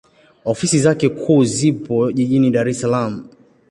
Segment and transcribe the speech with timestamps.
[0.45, 3.13] Ofisi zake kuu zipo Jijini Dar es Salaam.